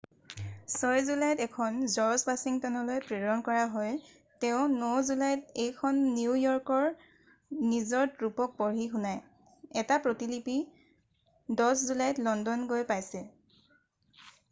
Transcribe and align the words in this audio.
6 0.75 0.91
জুলাইত 1.07 1.41
এখন 1.47 1.73
জৰ্জ 1.95 2.23
ৱাশ্বিংটনলৈ 2.29 3.01
প্ৰেৰণ 3.09 3.41
কৰা 3.49 3.65
হয় 3.73 3.99
তেওঁ 4.45 4.63
9 4.77 4.87
জুলাইত 5.09 5.53
এইখন 5.65 5.99
নিউ 6.15 6.33
য়ৰ্কত 6.43 7.61
নিজৰ 7.73 8.09
ট্ৰুপক 8.21 8.55
পঢ়ি 8.63 8.87
শুনায় 8.95 9.83
এটা 9.83 9.99
প্ৰতিলিপি 10.07 10.55
10 11.61 11.85
জুলাইত 11.91 12.25
লণ্ডন 12.29 12.65
গৈ 12.73 12.89
পাইছে 12.93 13.23